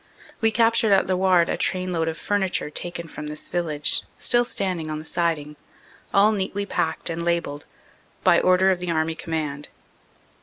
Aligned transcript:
We 0.39 0.49
captured 0.49 0.93
at 0.93 1.05
Lewarde 1.05 1.47
a 1.51 1.57
trainload 1.57 2.07
of 2.07 2.17
furniture 2.17 2.71
taken 2.71 3.07
from 3.07 3.27
this 3.27 3.49
village, 3.49 4.01
still 4.17 4.43
standing 4.43 4.89
on 4.89 4.97
the 4.97 5.05
siding, 5.05 5.57
all 6.11 6.31
neatly 6.31 6.65
packed 6.65 7.07
and 7.11 7.23
labelled, 7.23 7.67
"By 8.23 8.39
order 8.39 8.71
of 8.71 8.79
the 8.79 8.89
Army 8.89 9.13
Command." 9.13 9.67